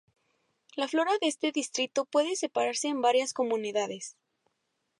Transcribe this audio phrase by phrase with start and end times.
[0.75, 4.17] La flora de este distrito puede separarse en varias comunidades.